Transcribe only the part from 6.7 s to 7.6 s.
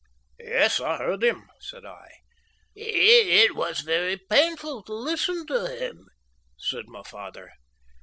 my father.